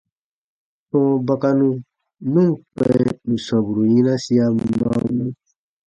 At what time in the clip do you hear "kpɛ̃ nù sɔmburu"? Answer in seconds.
2.59-3.83